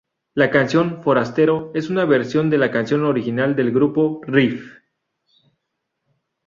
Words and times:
La 0.33 0.49
canción 0.49 1.03
"Forastero" 1.03 1.69
es 1.75 1.91
una 1.91 2.05
versión 2.05 2.49
de 2.49 2.57
la 2.57 2.71
canción 2.71 3.05
original 3.05 3.55
del 3.55 3.71
grupo 3.71 4.19
Riff. 4.25 4.79